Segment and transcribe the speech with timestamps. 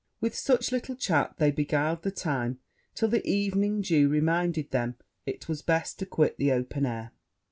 [0.19, 2.57] With such like chat they beguiled the time,
[2.95, 4.95] till the evening dew reminded them
[5.27, 7.11] it was best to quit the open air.